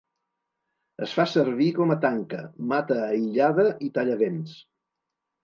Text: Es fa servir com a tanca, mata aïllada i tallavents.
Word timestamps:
Es 1.07 1.11
fa 1.17 1.25
servir 1.33 1.67
com 1.81 1.93
a 1.97 1.97
tanca, 2.07 2.41
mata 2.73 2.99
aïllada 3.05 3.67
i 3.91 3.93
tallavents. 4.01 4.59